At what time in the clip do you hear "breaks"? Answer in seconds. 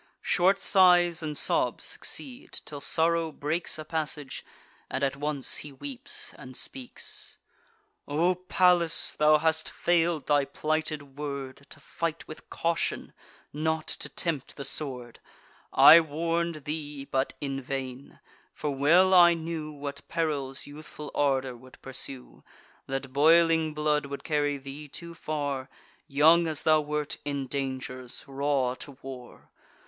3.31-3.77